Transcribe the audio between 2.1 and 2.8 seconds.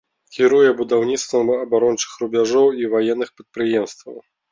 рубяжоў